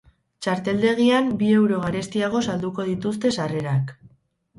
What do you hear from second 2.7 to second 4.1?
dituzte sarrerak.